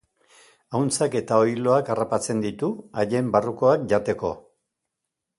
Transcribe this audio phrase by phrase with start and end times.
[0.77, 2.69] Ahuntzak eta oiloak harrapatzen ditu,
[3.01, 4.33] haien barrukoak jateko.